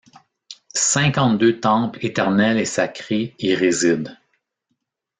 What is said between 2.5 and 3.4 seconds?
et sacrés